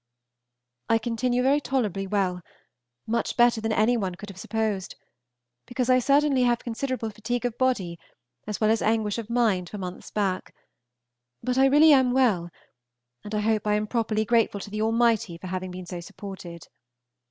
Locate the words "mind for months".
9.29-10.09